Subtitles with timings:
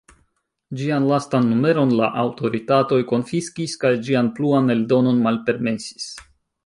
[0.79, 6.09] Ĝian lastan numeron la aŭtoritatoj konfiskis kaj ĝian pluan eldonon malpermesis.